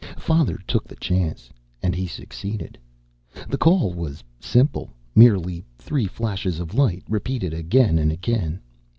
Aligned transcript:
Father 0.17 0.57
took 0.65 0.87
the 0.87 0.95
chance. 0.95 1.51
And 1.83 1.93
he 1.93 2.07
succeeded. 2.07 2.75
"The 3.47 3.57
call 3.59 3.93
was 3.93 4.23
simple: 4.39 4.89
merely 5.13 5.63
three 5.77 6.07
flashes 6.07 6.59
of 6.59 6.73
light, 6.73 7.03
repeated 7.07 7.53
again 7.53 7.99
and 7.99 8.11
again. 8.11 8.59